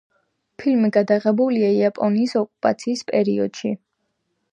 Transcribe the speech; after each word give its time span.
ფილმი 0.61 0.87
გადაღებულია 0.95 1.69
იაპონიის 1.79 2.33
ოკუპაციის 2.41 3.05
პერიოდში. 3.13 3.75